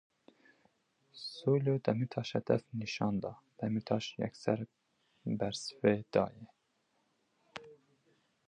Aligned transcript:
Soylu 1.29 1.75
Demîrtaş 1.85 2.29
hedef 2.35 2.63
nîşan 2.79 3.15
da, 3.23 3.31
Demîrtaş 3.59 4.05
yekser 4.21 4.59
besivê 5.39 5.93
dayê. 6.13 6.47